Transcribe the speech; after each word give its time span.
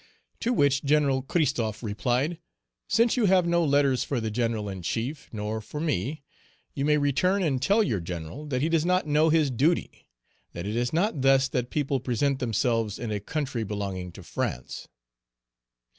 To 0.39 0.51
which 0.51 0.83
Gen. 0.83 1.21
Christophe 1.21 1.83
replied, 1.83 2.39
"Since 2.87 3.17
you 3.17 3.25
have 3.25 3.45
no 3.45 3.63
letters 3.63 4.03
for 4.03 4.19
the 4.19 4.31
General 4.31 4.67
in 4.67 4.81
chief 4.81 5.29
nor 5.31 5.61
for 5.61 5.79
me, 5.79 6.23
you 6.73 6.85
may 6.85 6.97
return 6.97 7.43
and 7.43 7.61
tell 7.61 7.83
your 7.83 7.99
general 7.99 8.47
that 8.47 8.63
he 8.63 8.69
does 8.69 8.83
not 8.83 9.05
know 9.05 9.29
his 9.29 9.51
duty; 9.51 10.07
that 10.53 10.65
it 10.65 10.75
is 10.75 10.91
not 10.91 11.21
thus 11.21 11.47
that 11.49 11.69
people 11.69 11.99
present 11.99 12.39
themselves 12.39 12.97
in 12.97 13.11
a 13.11 13.19
country 13.19 13.63
belonging 13.63 14.11
to 14.13 14.23
France." 14.23 14.87